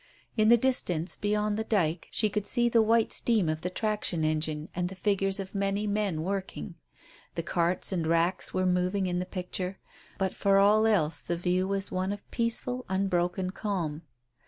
[0.35, 4.23] In the distance, beyond the dyke, she could see the white steam of the traction
[4.23, 6.73] engine and the figures of many men working.
[7.35, 9.77] The carts and racks were moving in the picture,
[10.17, 14.01] but for all else the view was one of peaceful, unbroken calm.